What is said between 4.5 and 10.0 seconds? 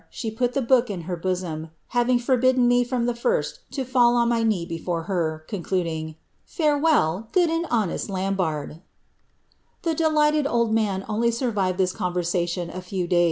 before her, concluding Farewell, good and honest lira barde !'"The